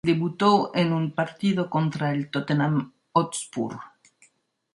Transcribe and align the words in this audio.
Debutó 0.03 0.71
en 0.73 0.93
un 0.93 1.11
partido 1.11 1.69
contra 1.69 2.11
el 2.11 2.31
Tottenham 2.31 2.91
Hotspur. 3.13 3.77